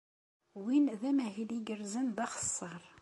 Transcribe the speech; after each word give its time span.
Win 0.63 0.85
d 0.99 1.01
amahil 1.09 1.49
igerrzen 1.57 2.07
d 2.17 2.19
axeṣṣar. 2.25 2.81